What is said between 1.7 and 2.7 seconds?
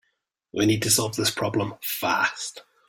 fast.